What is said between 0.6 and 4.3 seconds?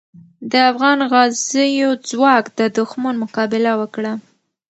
افغان غازیو ځواک د دښمن مقابله وکړه.